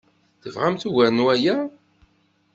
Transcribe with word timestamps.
Tebɣamt 0.41 0.83
ugar 0.87 1.09
n 1.11 1.23
waya? 1.25 1.57